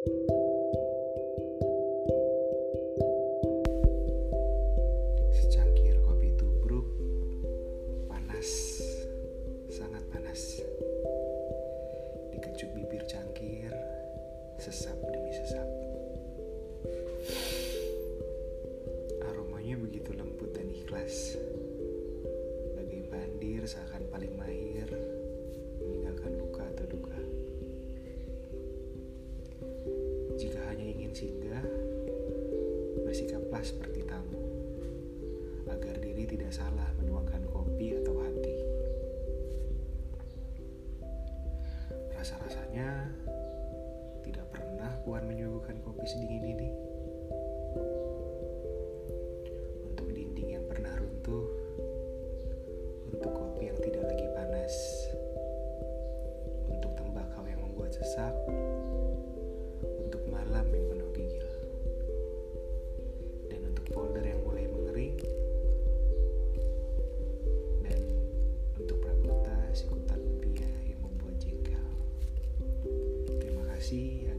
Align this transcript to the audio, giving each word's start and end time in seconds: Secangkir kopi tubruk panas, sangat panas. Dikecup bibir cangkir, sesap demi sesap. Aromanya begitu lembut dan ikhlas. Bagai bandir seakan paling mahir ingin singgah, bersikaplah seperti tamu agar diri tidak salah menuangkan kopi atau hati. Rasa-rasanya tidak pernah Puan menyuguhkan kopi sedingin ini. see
Secangkir 0.00 0.16
kopi 6.08 6.32
tubruk 6.40 6.88
panas, 8.08 8.80
sangat 9.68 10.00
panas. 10.08 10.64
Dikecup 12.32 12.72
bibir 12.72 13.04
cangkir, 13.04 13.68
sesap 14.56 14.96
demi 15.04 15.36
sesap. 15.36 15.68
Aromanya 19.28 19.76
begitu 19.76 20.16
lembut 20.16 20.48
dan 20.56 20.72
ikhlas. 20.72 21.36
Bagai 22.72 23.04
bandir 23.04 23.68
seakan 23.68 24.08
paling 24.08 24.32
mahir 24.32 24.59
ingin 31.10 31.26
singgah, 31.26 31.66
bersikaplah 33.02 33.66
seperti 33.66 34.06
tamu 34.06 34.38
agar 35.66 35.98
diri 35.98 36.22
tidak 36.22 36.54
salah 36.54 36.86
menuangkan 37.02 37.50
kopi 37.50 37.98
atau 37.98 38.14
hati. 38.22 38.54
Rasa-rasanya 42.14 43.10
tidak 44.22 44.46
pernah 44.54 45.02
Puan 45.02 45.26
menyuguhkan 45.26 45.82
kopi 45.82 46.06
sedingin 46.06 46.54
ini. 46.54 46.70
see 73.90 74.29